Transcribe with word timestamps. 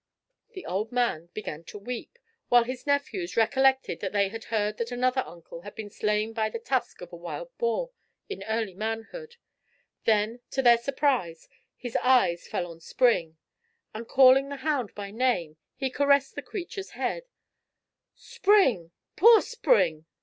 The 0.53 0.65
old 0.65 0.91
man 0.91 1.29
began 1.31 1.63
to 1.65 1.77
weep, 1.77 2.17
while 2.49 2.63
his 2.63 2.87
nephews 2.87 3.37
recollected 3.37 3.99
that 3.99 4.13
they 4.13 4.29
had 4.29 4.45
heard 4.45 4.77
that 4.79 4.89
another 4.91 5.21
uncle 5.27 5.61
had 5.61 5.75
been 5.75 5.91
slain 5.91 6.33
by 6.33 6.49
the 6.49 6.57
tusk 6.57 7.01
of 7.01 7.13
a 7.13 7.17
wild 7.17 7.55
boar 7.59 7.91
in 8.27 8.41
early 8.45 8.73
manhood. 8.73 9.35
Then 10.05 10.39
to 10.49 10.63
their 10.63 10.79
surprise, 10.79 11.47
his 11.77 11.95
eyes 12.01 12.47
fell 12.47 12.65
on 12.65 12.79
Spring, 12.79 13.37
and 13.93 14.07
calling 14.07 14.49
the 14.49 14.55
hound 14.65 14.95
by 14.95 15.11
name, 15.11 15.57
he 15.75 15.91
caressed 15.91 16.33
the 16.33 16.41
creature's 16.41 16.93
head—"Spring, 16.97 18.89
poor 19.15 19.39
Spring! 19.39 20.07